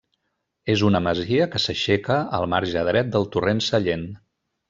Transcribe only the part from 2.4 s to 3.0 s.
marge